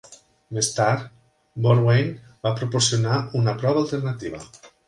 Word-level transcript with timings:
Més 0.57 0.69
tard, 0.77 1.03
Borwein 1.67 2.09
va 2.47 2.55
proporcionar 2.63 3.23
una 3.41 3.57
prova 3.63 3.83
alternativa. 3.87 4.43